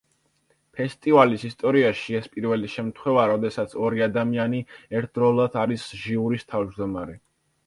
[0.77, 4.63] ფესტივალის ისტორიაში ეს პირველი შემთხვევაა, როდესაც ორი ადამიანი
[5.03, 7.21] ერთდროულად არის ჟიურის თავმჯდომარე.